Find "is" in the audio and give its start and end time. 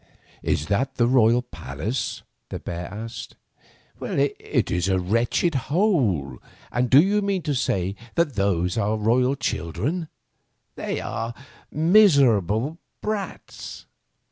0.41-0.65, 4.71-4.87